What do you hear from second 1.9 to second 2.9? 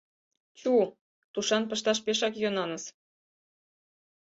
пешак йӧнаныс».